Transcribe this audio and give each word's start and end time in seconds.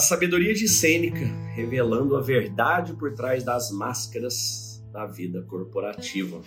sabedoria 0.00 0.54
de 0.54 0.66
Sêneca, 0.66 1.26
revelando 1.54 2.16
a 2.16 2.20
verdade 2.20 2.94
por 2.94 3.12
trás 3.12 3.44
das 3.44 3.70
máscaras 3.70 4.82
da 4.90 5.06
vida 5.06 5.42
corporativa. 5.42 6.40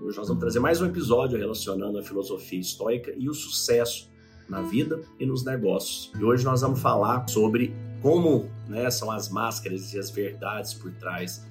Hoje 0.00 0.16
nós 0.16 0.28
vamos 0.28 0.40
trazer 0.40 0.60
mais 0.60 0.80
um 0.80 0.86
episódio 0.86 1.38
relacionando 1.38 1.98
a 1.98 2.02
filosofia 2.02 2.60
estoica 2.60 3.12
e 3.16 3.28
o 3.28 3.34
sucesso 3.34 4.10
na 4.48 4.62
vida 4.62 5.00
e 5.18 5.26
nos 5.26 5.44
negócios. 5.44 6.12
E 6.18 6.22
hoje 6.22 6.44
nós 6.44 6.60
vamos 6.60 6.80
falar 6.80 7.26
sobre 7.28 7.74
como 8.00 8.48
né, 8.68 8.90
são 8.90 9.10
as 9.10 9.28
máscaras 9.28 9.92
e 9.92 9.98
as 9.98 10.10
verdades 10.10 10.74
por 10.74 10.92
trás 10.92 11.44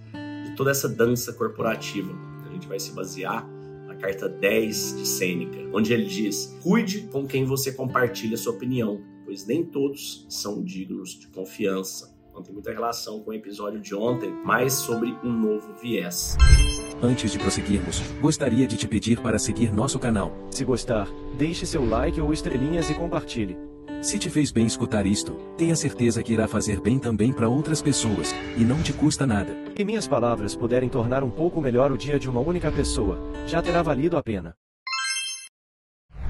de 0.46 0.56
toda 0.56 0.72
essa 0.72 0.88
dança 0.88 1.34
corporativa. 1.34 2.14
A 2.48 2.54
gente 2.54 2.68
vai 2.68 2.80
se 2.80 2.92
basear 2.92 3.57
carta 3.98 4.30
10 4.30 4.98
de 4.98 5.08
Sêneca, 5.08 5.58
onde 5.74 5.94
ele 5.94 6.06
diz: 6.06 6.58
Cuide 6.64 7.02
com 7.12 7.26
quem 7.26 7.46
você 7.46 7.72
compartilha 7.72 8.38
sua 8.38 8.54
opinião, 8.54 9.02
pois 9.26 9.46
nem 9.46 9.64
todos 9.64 10.26
são 10.30 10.64
dignos 10.64 11.12
de 11.12 11.28
confiança. 11.28 12.16
Não 12.34 12.44
tem 12.44 12.54
muita 12.54 12.72
relação 12.72 13.22
com 13.22 13.32
o 13.32 13.34
episódio 13.34 13.80
de 13.80 13.96
ontem, 13.96 14.32
mas 14.46 14.74
sobre 14.74 15.10
um 15.24 15.32
novo 15.32 15.74
viés. 15.82 16.38
Antes 17.02 17.32
de 17.32 17.40
prosseguirmos, 17.40 18.02
gostaria 18.22 18.68
de 18.68 18.78
te 18.78 18.88
pedir 18.88 19.20
para 19.20 19.40
seguir 19.40 19.74
nosso 19.74 20.00
canal. 20.00 20.32
Se 20.52 20.64
gostar, 20.64 21.08
deixe 21.38 21.66
seu 21.66 21.88
like 21.88 22.20
ou 22.20 22.34
estrelinhas 22.34 22.90
e 22.90 22.94
compartilhe. 22.94 23.58
Se 24.02 24.20
te 24.20 24.30
fez 24.30 24.52
bem 24.52 24.68
escutar 24.68 25.08
isto, 25.08 25.34
tenha 25.58 25.76
certeza 25.76 26.22
que 26.22 26.32
irá 26.32 26.48
fazer 26.48 26.80
bem 26.80 27.00
também 27.00 27.34
para 27.34 27.50
outras 27.50 27.82
pessoas, 27.82 28.32
e 28.56 28.64
não 28.64 28.82
te 28.82 28.94
custa 28.94 29.26
nada. 29.26 29.56
E 29.78 29.84
minhas 29.84 30.08
palavras 30.08 30.56
puderem 30.56 30.88
tornar 30.88 31.24
um 31.24 31.32
pouco 31.32 31.60
melhor 31.60 31.92
o 31.92 31.98
dia 31.98 32.20
de 32.20 32.30
uma 32.30 32.40
única 32.40 32.72
pessoa, 32.72 33.18
já 33.48 33.62
terá 33.62 33.82
valido 33.82 34.16
a 34.16 34.22
pena. 34.22 34.56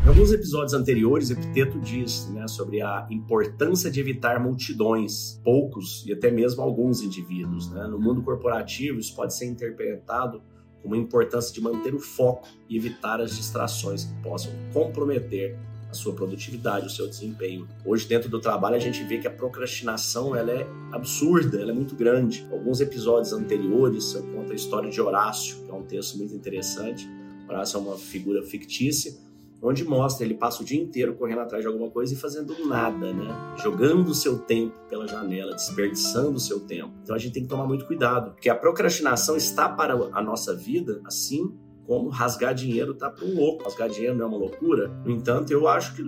Em 0.03 0.07
alguns 0.07 0.31
episódios 0.31 0.73
anteriores, 0.73 1.29
Epiteto 1.29 1.77
diz 1.79 2.29
né, 2.29 2.47
sobre 2.47 2.81
a 2.81 3.05
importância 3.11 3.91
de 3.91 3.99
evitar 3.99 4.39
multidões, 4.39 5.39
poucos 5.43 6.05
e 6.07 6.13
até 6.13 6.31
mesmo 6.31 6.61
alguns 6.61 7.01
indivíduos. 7.01 7.69
Né? 7.69 7.85
No 7.87 7.99
mundo 7.99 8.23
corporativo, 8.23 8.97
isso 8.97 9.13
pode 9.13 9.35
ser 9.35 9.45
interpretado 9.45 10.41
como 10.81 10.95
a 10.95 10.97
importância 10.97 11.53
de 11.53 11.59
manter 11.59 11.93
o 11.93 11.99
foco 11.99 12.47
e 12.69 12.77
evitar 12.77 13.19
as 13.19 13.35
distrações 13.35 14.05
que 14.05 14.13
possam 14.23 14.53
comprometer 14.71 15.59
a 15.76 15.76
sua 15.97 16.13
produtividade, 16.13 16.87
o 16.87 16.89
seu 16.89 17.07
desempenho. 17.07 17.67
Hoje, 17.85 18.07
dentro 18.07 18.29
do 18.29 18.39
trabalho, 18.39 18.75
a 18.75 18.79
gente 18.79 19.03
vê 19.03 19.17
que 19.17 19.27
a 19.27 19.31
procrastinação 19.31 20.35
ela 20.35 20.51
é 20.51 20.67
absurda, 20.91 21.59
ela 21.59 21.71
é 21.71 21.73
muito 21.73 21.95
grande. 21.95 22.47
Alguns 22.51 22.79
episódios 22.79 23.33
anteriores, 23.33 24.13
eu 24.13 24.23
conto 24.23 24.51
a 24.51 24.55
história 24.55 24.89
de 24.89 25.01
Horácio, 25.01 25.63
que 25.65 25.71
é 25.71 25.73
um 25.73 25.83
texto 25.83 26.17
muito 26.17 26.33
interessante. 26.33 27.09
Horácio 27.49 27.77
é 27.77 27.79
uma 27.81 27.97
figura 27.97 28.43
fictícia, 28.43 29.13
onde 29.61 29.83
mostra 29.83 30.25
ele 30.25 30.35
passa 30.35 30.61
o 30.61 30.65
dia 30.65 30.79
inteiro 30.79 31.15
correndo 31.15 31.39
atrás 31.39 31.63
de 31.63 31.67
alguma 31.67 31.89
coisa 31.89 32.13
e 32.13 32.17
fazendo 32.17 32.53
nada, 32.67 33.11
né? 33.13 33.27
Jogando 33.61 34.09
o 34.09 34.13
seu 34.13 34.37
tempo 34.37 34.75
pela 34.89 35.07
janela, 35.07 35.53
desperdiçando 35.53 36.33
o 36.33 36.39
seu 36.39 36.59
tempo. 36.59 36.93
Então 37.03 37.15
a 37.15 37.19
gente 37.19 37.33
tem 37.33 37.43
que 37.43 37.49
tomar 37.49 37.65
muito 37.65 37.85
cuidado, 37.85 38.31
porque 38.31 38.49
a 38.49 38.55
procrastinação 38.55 39.35
está 39.35 39.67
para 39.69 39.93
a 39.93 40.21
nossa 40.21 40.55
vida 40.55 41.01
assim 41.05 41.57
como 41.87 42.09
rasgar 42.09 42.53
dinheiro 42.53 42.93
tá 42.93 43.09
para 43.09 43.25
um 43.25 43.33
louco. 43.33 43.63
Rasgar 43.63 43.89
dinheiro 43.89 44.13
não 44.15 44.25
é 44.25 44.27
uma 44.27 44.37
loucura. 44.37 44.89
No 45.05 45.09
entanto, 45.09 45.51
eu 45.51 45.67
acho 45.69 45.95
que 45.95 46.03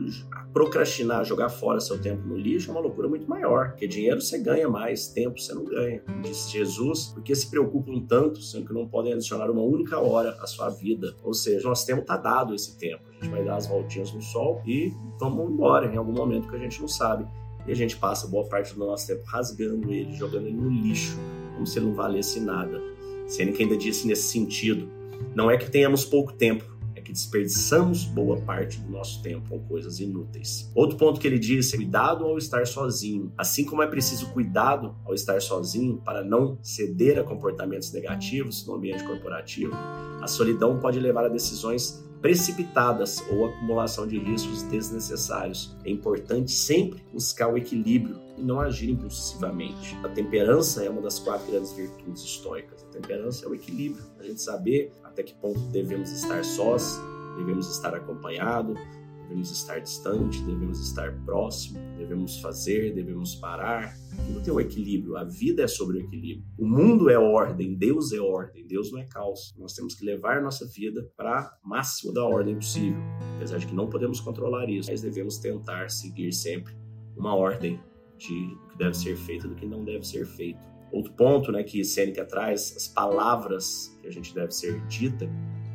procrastinar, 0.51 1.23
jogar 1.23 1.47
fora 1.47 1.79
seu 1.79 1.97
tempo 1.99 2.27
no 2.27 2.35
lixo 2.35 2.69
é 2.69 2.73
uma 2.73 2.81
loucura 2.81 3.07
muito 3.07 3.27
maior. 3.29 3.69
Porque 3.69 3.87
dinheiro 3.87 4.19
você 4.19 4.37
ganha 4.37 4.67
mais, 4.67 5.07
tempo 5.07 5.39
você 5.39 5.53
não 5.53 5.63
ganha. 5.63 6.03
Disse 6.21 6.51
Jesus, 6.51 7.11
porque 7.13 7.33
se 7.33 7.49
preocupam 7.49 8.01
tanto, 8.05 8.41
sendo 8.41 8.67
que 8.67 8.73
não 8.73 8.87
podem 8.87 9.13
adicionar 9.13 9.49
uma 9.49 9.61
única 9.61 9.97
hora 9.97 10.37
à 10.41 10.45
sua 10.45 10.69
vida. 10.69 11.15
Ou 11.23 11.33
seja, 11.33 11.69
nosso 11.69 11.85
tempo 11.85 12.03
tá 12.03 12.17
dado 12.17 12.53
esse 12.53 12.77
tempo. 12.77 13.03
A 13.09 13.13
gente 13.13 13.31
vai 13.31 13.45
dar 13.45 13.55
as 13.55 13.65
voltinhas 13.65 14.11
no 14.11 14.21
sol 14.21 14.61
e 14.65 14.91
vamos 15.17 15.49
embora 15.49 15.87
em 15.87 15.95
algum 15.95 16.11
momento 16.11 16.49
que 16.49 16.55
a 16.57 16.59
gente 16.59 16.81
não 16.81 16.89
sabe. 16.89 17.25
E 17.65 17.71
a 17.71 17.75
gente 17.75 17.95
passa 17.95 18.27
boa 18.27 18.45
parte 18.49 18.73
do 18.73 18.79
nosso 18.79 19.07
tempo 19.07 19.23
rasgando 19.25 19.91
ele, 19.93 20.11
jogando 20.13 20.47
ele 20.47 20.57
no 20.57 20.69
lixo, 20.69 21.17
como 21.53 21.65
se 21.65 21.79
ele 21.79 21.85
não 21.85 21.93
valesse 21.93 22.41
nada. 22.41 22.81
Sendo 23.27 23.53
que 23.53 23.63
ainda 23.63 23.77
disse 23.77 24.07
nesse 24.07 24.23
sentido, 24.23 24.89
não 25.35 25.49
é 25.49 25.57
que 25.57 25.69
tenhamos 25.69 26.03
pouco 26.03 26.33
tempo, 26.33 26.65
é 26.95 27.01
que 27.01 27.11
desperdiçamos 27.11 28.05
boa 28.05 28.37
parte 28.41 28.79
do 28.79 28.91
nosso 28.91 29.21
tempo 29.21 29.47
com 29.49 29.59
coisas 29.59 29.99
inúteis. 29.99 30.69
Outro 30.75 30.97
ponto 30.97 31.19
que 31.19 31.27
ele 31.27 31.39
diz 31.39 31.73
é 31.73 31.77
cuidado 31.77 32.25
ao 32.25 32.37
estar 32.37 32.65
sozinho. 32.67 33.31
Assim 33.37 33.63
como 33.63 33.81
é 33.81 33.87
preciso 33.87 34.29
cuidado 34.31 34.95
ao 35.05 35.13
estar 35.13 35.41
sozinho 35.41 35.97
para 36.03 36.23
não 36.23 36.57
ceder 36.61 37.17
a 37.19 37.23
comportamentos 37.23 37.91
negativos 37.91 38.65
no 38.65 38.75
ambiente 38.75 39.03
corporativo, 39.03 39.73
a 40.21 40.27
solidão 40.27 40.79
pode 40.79 40.99
levar 40.99 41.25
a 41.25 41.29
decisões 41.29 42.03
precipitadas 42.21 43.23
ou 43.31 43.45
acumulação 43.45 44.05
de 44.05 44.17
riscos 44.19 44.63
desnecessários. 44.63 45.75
É 45.85 45.89
importante 45.89 46.51
sempre 46.51 47.01
buscar 47.13 47.47
o 47.47 47.57
equilíbrio 47.57 48.19
e 48.37 48.41
não 48.41 48.59
agir 48.59 48.91
impulsivamente. 48.91 49.95
A 50.03 50.09
temperança 50.09 50.83
é 50.83 50.89
uma 50.89 51.01
das 51.01 51.19
quatro 51.19 51.49
grandes 51.49 51.71
virtudes 51.71 52.23
estoicas. 52.23 52.83
A 52.83 52.87
temperança 52.87 53.45
é 53.45 53.49
o 53.49 53.55
equilíbrio, 53.55 54.03
a 54.19 54.23
gente 54.23 54.41
saber 54.41 54.91
até 55.19 55.23
que 55.23 55.35
ponto 55.35 55.59
devemos 55.71 56.11
estar 56.11 56.43
sós, 56.45 56.97
devemos 57.37 57.69
estar 57.69 57.93
acompanhado, 57.93 58.73
devemos 59.23 59.51
estar 59.51 59.79
distante, 59.79 60.41
devemos 60.43 60.79
estar 60.79 61.13
próximo, 61.25 61.77
devemos 61.97 62.39
fazer, 62.39 62.95
devemos 62.95 63.35
parar. 63.35 63.93
Tudo 64.25 64.41
tem 64.41 64.53
um 64.53 64.59
equilíbrio. 64.61 65.17
A 65.17 65.25
vida 65.25 65.63
é 65.63 65.67
sobre 65.67 65.97
o 65.97 66.01
equilíbrio. 66.01 66.45
O 66.57 66.65
mundo 66.65 67.09
é 67.09 67.19
ordem, 67.19 67.75
Deus 67.75 68.13
é 68.13 68.19
ordem, 68.19 68.65
Deus 68.65 68.91
não 68.93 68.99
é 68.99 69.05
caos. 69.05 69.53
Nós 69.57 69.73
temos 69.73 69.93
que 69.93 70.05
levar 70.05 70.41
nossa 70.41 70.65
vida 70.65 71.05
para 71.17 71.53
máximo 71.63 72.13
da 72.13 72.23
ordem 72.23 72.55
possível. 72.55 73.01
Apesar 73.35 73.57
de 73.57 73.67
que 73.67 73.75
não 73.75 73.89
podemos 73.89 74.21
controlar 74.21 74.69
isso, 74.69 74.89
mas 74.89 75.01
devemos 75.01 75.37
tentar 75.37 75.89
seguir 75.91 76.31
sempre 76.31 76.73
uma 77.17 77.35
ordem 77.35 77.77
de 78.17 78.47
do 78.47 78.67
que 78.69 78.77
deve 78.77 78.93
ser 78.95 79.15
feito 79.15 79.45
e 79.45 79.49
do 79.49 79.55
que 79.55 79.65
não 79.65 79.83
deve 79.83 80.05
ser 80.05 80.25
feito. 80.25 80.59
Outro 80.91 81.13
ponto 81.13 81.51
né, 81.51 81.63
que 81.63 81.83
Sêneca 81.83 82.25
traz, 82.25 82.73
as 82.75 82.87
palavras 82.87 83.95
que 84.01 84.07
a 84.07 84.11
gente 84.11 84.33
deve 84.33 84.51
ser 84.51 84.79
dita 84.87 85.29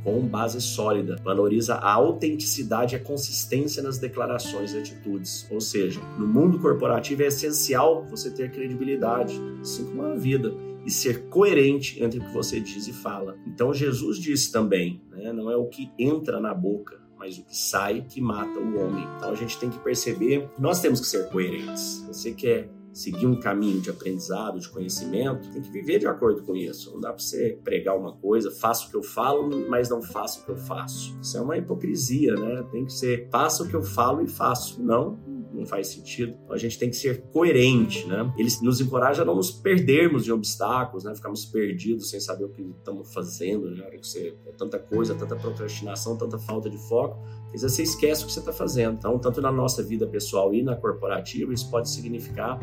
com 0.05 0.21
base 0.27 0.61
sólida, 0.61 1.17
valoriza 1.25 1.77
a 1.77 1.93
autenticidade 1.95 2.95
e 2.95 2.99
a 2.99 3.03
consistência 3.03 3.83
nas 3.83 3.99
declarações 3.99 4.75
e 4.75 4.79
atitudes. 4.79 5.49
Ou 5.51 5.61
seja, 5.61 6.01
no 6.19 6.27
mundo 6.27 6.59
corporativo 6.59 7.23
é 7.23 7.27
essencial 7.27 8.05
você 8.05 8.31
ter 8.31 8.51
credibilidade, 8.51 9.41
assim 9.63 9.87
como 9.87 10.03
na 10.03 10.15
vida, 10.15 10.55
e 10.85 10.91
ser 10.91 11.29
coerente 11.29 12.03
entre 12.03 12.21
o 12.21 12.25
que 12.25 12.33
você 12.35 12.61
diz 12.61 12.87
e 12.87 12.93
fala. 12.93 13.37
Então 13.47 13.73
Jesus 13.73 14.19
disse 14.19 14.53
também, 14.53 15.01
né, 15.11 15.33
não 15.33 15.51
é 15.51 15.57
o 15.57 15.67
que 15.67 15.91
entra 15.99 16.39
na 16.39 16.53
boca, 16.53 17.01
mas 17.17 17.39
o 17.39 17.45
que 17.45 17.57
sai 17.57 18.05
que 18.07 18.21
mata 18.21 18.59
o 18.61 18.79
homem. 18.79 19.09
Então 19.17 19.31
a 19.31 19.35
gente 19.35 19.59
tem 19.59 19.71
que 19.71 19.79
perceber 19.79 20.51
nós 20.59 20.81
temos 20.81 21.01
que 21.01 21.07
ser 21.07 21.31
coerentes. 21.31 22.05
Você 22.07 22.33
quer 22.33 22.69
seguir 22.94 23.27
um 23.27 23.38
caminho 23.38 23.81
de 23.81 23.91
aprendizado, 23.91 24.60
de 24.60 24.69
conhecimento, 24.69 25.50
tem 25.50 25.60
que 25.60 25.69
viver 25.69 25.99
de 25.99 26.06
acordo 26.06 26.43
com 26.43 26.55
isso. 26.55 26.93
Não 26.93 27.00
dá 27.00 27.12
para 27.12 27.19
você 27.19 27.59
pregar 27.65 27.99
uma 27.99 28.12
coisa, 28.12 28.50
faça 28.53 28.87
o 28.87 28.91
que 28.91 28.97
eu 28.97 29.03
falo, 29.03 29.69
mas 29.69 29.91
não 29.91 30.00
faça 30.00 30.41
o 30.41 30.44
que 30.44 30.50
eu 30.53 30.56
faço. 30.56 31.19
Isso 31.21 31.37
é 31.37 31.41
uma 31.41 31.59
hipocrisia, 31.59 32.34
né? 32.37 32.65
Tem 32.71 32.84
que 32.84 32.93
ser 32.93 33.28
faça 33.31 33.65
o 33.65 33.69
que 33.69 33.75
eu 33.75 33.83
falo 33.83 34.22
e 34.22 34.28
faço. 34.28 34.81
Não, 34.81 35.19
não 35.54 35.66
faz 35.66 35.88
sentido. 35.88 36.37
A 36.50 36.56
gente 36.56 36.78
tem 36.78 36.91
que 36.91 36.97
ser 36.97 37.22
coerente, 37.32 38.06
né? 38.06 38.32
Eles 38.37 38.60
nos 38.60 38.81
encorajam 38.81 39.22
a 39.22 39.26
não 39.26 39.34
nos 39.34 39.50
perdermos 39.50 40.25
de 40.25 40.32
obstáculos, 40.32 41.04
né? 41.04 41.15
Ficarmos 41.15 41.44
perdidos 41.44 42.10
sem 42.10 42.20
saber 42.20 42.44
o 42.44 42.48
que 42.48 42.62
estamos 42.62 43.12
fazendo, 43.12 43.70
né? 43.70 43.84
Que 43.91 44.06
você 44.06 44.37
é 44.47 44.53
tanta 44.53 44.78
coisa, 44.78 45.15
tanta 45.15 45.37
procrastinação, 45.37 46.16
tanta 46.16 46.38
falta 46.38 46.69
de 46.69 46.78
foco, 46.88 47.19
que 47.50 47.59
você 47.59 47.82
esquece 47.82 48.25
o 48.25 48.26
que 48.26 48.32
você 48.32 48.41
está 48.41 48.53
fazendo. 48.53 48.97
Então, 48.98 49.19
tanto 49.19 49.41
na 49.41 49.53
nossa 49.53 49.82
vida 49.82 50.06
pessoal 50.06 50.53
e 50.54 50.62
na 50.62 50.76
corporativa, 50.76 51.53
isso 51.53 51.71
pode 51.71 51.91
significar 51.91 52.59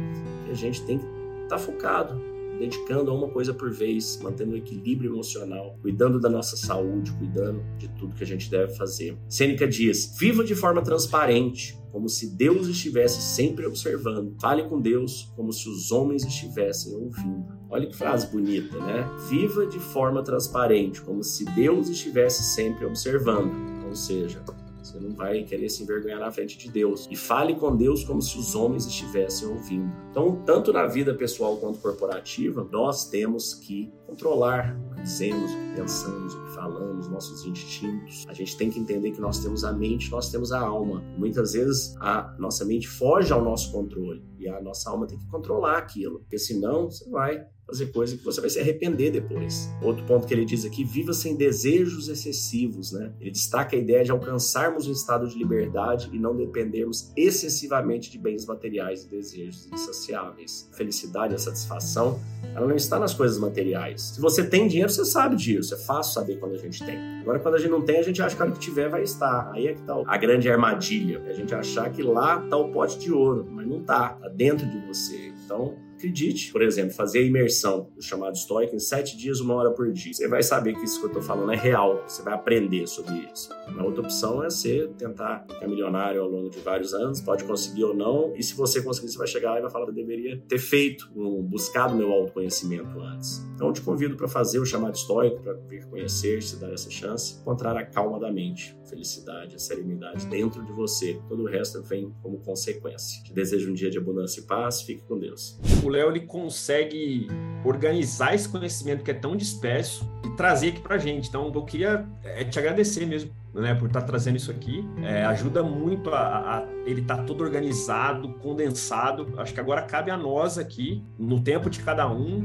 que 0.46 0.52
a 0.52 0.56
gente 0.56 0.84
tem 0.84 1.00
que 1.00 1.06
estar 1.44 1.58
tá 1.58 1.58
focado, 1.58 2.31
dedicando 2.62 3.10
a 3.10 3.14
uma 3.14 3.28
coisa 3.28 3.54
por 3.54 3.72
vez, 3.72 4.20
mantendo 4.22 4.54
o 4.54 4.58
equilíbrio 4.58 5.12
emocional, 5.12 5.80
cuidando 5.82 6.20
da 6.20 6.30
nossa 6.30 6.56
saúde, 6.56 7.12
cuidando 7.14 7.64
de 7.80 7.88
tudo 7.90 8.14
que 8.14 8.24
a 8.24 8.28
gente 8.28 8.52
deve 8.52 8.76
fazer. 8.76 9.18
Sêneca 9.28 9.68
diz: 9.68 10.16
viva 10.20 10.44
de 10.44 10.54
forma 10.54 10.84
transparente, 10.84 11.76
como 11.92 12.08
se 12.08 12.36
Deus 12.36 12.68
estivesse 12.68 13.20
sempre 13.20 13.66
observando. 13.66 14.36
Fale 14.40 14.64
com 14.70 14.80
Deus 14.80 15.34
como 15.36 15.52
se 15.52 15.68
os 15.68 15.92
homens 15.92 16.24
estivessem 16.24 16.94
ouvindo. 16.96 17.48
Olha 17.68 17.88
que 17.88 17.96
frase 17.96 18.28
bonita, 18.28 18.78
né? 18.78 19.10
Viva 19.28 19.66
de 19.66 19.80
forma 19.80 20.24
transparente, 20.24 21.02
como 21.02 21.24
se 21.24 21.44
Deus 21.56 21.90
estivesse 21.90 22.44
sempre 22.44 22.86
observando. 22.86 23.52
Ou 23.88 23.96
seja, 23.96 24.44
você 24.84 25.00
não 25.00 25.16
vai 25.16 25.44
querer 25.44 25.70
se 25.70 25.84
envergonhar 25.84 26.20
na 26.20 26.32
frente 26.32 26.58
de 26.58 26.70
Deus. 26.70 27.08
E 27.10 27.16
fale 27.16 27.56
com 27.56 27.76
Deus 27.76 28.04
como 28.04 28.22
se 28.22 28.38
os 28.38 28.56
homens 28.56 28.86
estivessem 28.86 29.48
ouvindo. 29.48 29.92
Então, 30.10 30.42
tanto 30.46 30.74
na 30.74 30.86
vida 30.86 31.14
pessoal 31.14 31.58
quanto 31.58 31.80
corporativa, 31.80 32.68
nós 32.72 33.10
temos 33.10 33.54
que 33.54 33.92
controlar 34.06 34.78
o 34.92 34.96
que 34.96 35.02
dizemos, 35.04 35.52
o 35.52 35.56
que 35.56 35.76
pensamos, 35.76 36.34
o 36.34 36.44
que 36.44 36.52
falamos, 36.52 37.08
nossos 37.08 37.46
instintos. 37.46 38.26
A 38.28 38.34
gente 38.34 38.58
tem 38.58 38.70
que 38.70 38.80
entender 38.80 39.12
que 39.12 39.22
nós 39.22 39.40
temos 39.40 39.64
a 39.64 39.72
mente, 39.72 40.12
nós 40.12 40.30
temos 40.30 40.52
a 40.52 40.60
alma. 40.60 41.02
Muitas 41.18 41.54
vezes 41.54 41.96
a 42.00 42.36
nossa 42.38 42.66
mente 42.66 42.88
foge 42.88 43.32
ao 43.32 43.44
nosso 43.44 43.72
controle 43.72 44.24
e 44.38 44.48
a 44.48 44.62
nossa 44.62 44.90
alma 44.90 45.08
tem 45.08 45.18
que 45.18 45.28
controlar 45.28 45.78
aquilo, 45.78 46.20
porque 46.20 46.38
senão 46.38 46.90
você 46.90 47.10
vai 47.10 47.46
fazer 47.72 47.88
coisa 47.88 48.18
que 48.18 48.24
você 48.24 48.42
vai 48.42 48.50
se 48.50 48.60
arrepender 48.60 49.12
depois. 49.12 49.70
Outro 49.82 50.06
ponto 50.06 50.28
que 50.28 50.34
ele 50.34 50.44
diz 50.44 50.66
aqui, 50.66 50.84
viva 50.84 51.14
sem 51.14 51.36
desejos 51.38 52.10
excessivos, 52.10 52.92
né? 52.92 53.14
Ele 53.20 53.32
destaca 53.32 53.76
a 53.76 53.80
ideia 53.80 54.04
de 54.04 54.12
alcançarmos 54.12 54.88
um 54.88 54.92
estado 54.92 55.28
de 55.28 55.38
liberdade 55.38 56.10
e 56.12 56.20
não 56.20 56.36
dependermos 56.36 57.12
excessivamente 57.16 58.12
de 58.12 58.18
bens 58.18 58.46
materiais 58.46 59.06
e 59.06 59.10
desejos 59.10 59.68
insaciáveis. 59.72 60.68
A 60.74 60.76
felicidade, 60.76 61.34
a 61.34 61.38
satisfação, 61.38 62.20
ela 62.54 62.68
não 62.68 62.76
está 62.76 63.00
nas 63.00 63.14
coisas 63.14 63.38
materiais. 63.38 64.02
Se 64.16 64.22
você 64.22 64.44
tem 64.44 64.68
dinheiro, 64.68 64.92
você 64.92 65.06
sabe 65.06 65.38
disso, 65.38 65.74
é 65.74 65.78
fácil 65.78 66.14
saber 66.14 66.40
quando 66.40 66.56
a 66.56 66.58
gente 66.58 66.84
tem. 66.84 66.98
Agora, 67.22 67.40
quando 67.40 67.56
a 67.56 67.58
gente 67.58 67.72
não 67.72 67.82
tem, 67.82 68.00
a 68.00 68.04
gente 68.04 68.22
acha 68.22 68.36
que 68.36 68.42
hora 68.42 68.52
que 68.52 68.60
tiver 68.60 68.90
vai 68.90 69.04
estar. 69.04 69.50
Aí 69.54 69.68
é 69.68 69.74
que 69.74 69.80
está 69.80 69.96
a 70.06 70.18
grande 70.18 70.50
armadilha, 70.50 71.22
é 71.26 71.32
a 71.32 71.34
gente 71.34 71.56
achar 71.56 71.90
que 71.90 72.04
lá 72.04 72.44
está 72.44 72.58
o 72.58 72.72
pote 72.72 73.00
de 73.00 73.14
ouro, 73.14 73.48
mas 73.50 73.66
não 73.66 73.80
está, 73.80 74.16
está 74.18 74.28
dentro 74.28 74.68
de 74.68 74.88
você. 74.88 75.32
Então, 75.46 75.76
acredite. 76.02 76.52
Por 76.52 76.62
exemplo, 76.62 76.94
fazer 76.94 77.20
a 77.20 77.22
imersão 77.22 77.90
do 77.96 78.02
chamado 78.02 78.34
estoico 78.34 78.76
em 78.76 78.80
sete 78.80 79.16
dias, 79.16 79.40
uma 79.40 79.54
hora 79.54 79.72
por 79.72 79.92
dia. 79.92 80.14
Você 80.14 80.28
vai 80.28 80.42
saber 80.42 80.74
que 80.76 80.84
isso 80.84 81.00
que 81.00 81.06
eu 81.06 81.10
estou 81.10 81.22
falando 81.22 81.52
é 81.52 81.56
real. 81.56 82.04
Você 82.08 82.24
vai 82.24 82.34
aprender 82.34 82.88
sobre 82.88 83.28
isso. 83.32 83.50
A 83.78 83.84
outra 83.84 84.02
opção 84.02 84.44
é 84.44 84.50
você 84.50 84.90
tentar 84.98 85.46
ficar 85.48 85.68
milionário 85.68 86.22
ao 86.22 86.30
longo 86.30 86.50
de 86.50 86.60
vários 86.60 86.94
anos, 86.94 87.22
pode 87.22 87.44
conseguir 87.44 87.84
ou 87.84 87.94
não. 87.94 88.34
E 88.36 88.44
se 88.44 88.56
você 88.56 88.82
conseguir, 88.82 89.10
você 89.10 89.18
vai 89.18 89.28
chegar 89.28 89.52
lá 89.52 89.60
e 89.60 89.62
vai 89.62 89.70
falar 89.70 89.88
eu 89.88 89.94
deveria 89.94 90.42
ter 90.48 90.60
feito, 90.60 91.12
um, 91.16 91.42
buscado 91.42 91.96
meu 91.96 92.12
autoconhecimento 92.12 93.00
antes. 93.00 93.42
Então, 93.54 93.72
te 93.72 93.82
convido 93.82 94.16
para 94.16 94.28
fazer 94.28 94.60
o 94.60 94.66
chamado 94.66 94.96
estoico, 94.96 95.42
para 95.42 95.54
vir 95.54 95.86
conhecer, 95.86 96.42
se 96.42 96.60
dar 96.60 96.74
essa 96.74 96.90
chance, 96.90 97.40
encontrar 97.40 97.78
a 97.78 97.86
calma 97.86 98.20
da 98.20 98.32
mente, 98.32 98.76
a 98.84 98.88
felicidade, 98.88 99.56
a 99.56 99.60
serenidade 99.60 100.26
dentro 100.28 100.64
de 100.64 100.72
você. 100.72 101.20
Todo 101.28 101.44
o 101.44 101.46
resto 101.46 101.82
vem 101.84 102.12
como 102.22 102.40
consequência. 102.40 103.24
Te 103.24 103.34
desejo 103.34 103.70
um 103.70 103.74
dia 103.74 103.90
de 103.90 103.98
abundância 103.98 104.42
e 104.42 104.44
paz. 104.44 104.82
Fique 104.82 105.04
com 105.04 105.20
Deus. 105.20 105.60
O 105.84 105.90
Léo 105.92 106.10
ele 106.10 106.22
consegue 106.22 107.28
organizar 107.64 108.34
esse 108.34 108.50
conhecimento 108.50 109.04
que 109.04 109.12
é 109.12 109.14
tão 109.14 109.36
disperso 109.36 110.10
e 110.26 110.30
trazer 110.36 110.70
aqui 110.70 110.82
para 110.82 110.98
gente. 110.98 111.30
Então, 111.30 111.52
eu 111.54 111.64
queria 111.64 112.08
é, 112.24 112.44
te 112.44 112.58
agradecer 112.58 113.06
mesmo 113.06 113.32
né, 113.54 113.76
por 113.76 113.88
estar 113.88 114.02
tá 114.02 114.08
trazendo 114.08 114.38
isso 114.38 114.50
aqui. 114.50 114.84
É, 115.04 115.26
ajuda 115.26 115.62
muito 115.62 116.10
a, 116.10 116.58
a 116.58 116.66
ele 116.86 117.02
estar 117.02 117.18
tá 117.18 117.24
todo 117.24 117.44
organizado, 117.44 118.34
condensado. 118.36 119.34
Acho 119.38 119.54
que 119.54 119.60
agora 119.60 119.82
cabe 119.84 120.10
a 120.10 120.18
nós 120.18 120.58
aqui, 120.58 121.04
no 121.20 121.42
tempo 121.42 121.70
de 121.70 121.80
cada 121.82 122.10
um, 122.10 122.44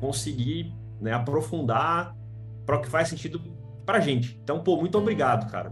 conseguir 0.00 0.74
né, 1.00 1.12
aprofundar 1.12 2.16
para 2.66 2.76
o 2.76 2.80
que 2.80 2.88
faz 2.88 3.08
sentido 3.08 3.40
para 3.86 4.00
gente. 4.00 4.38
Então, 4.42 4.60
pô, 4.60 4.76
muito 4.76 4.98
obrigado, 4.98 5.50
cara. 5.50 5.70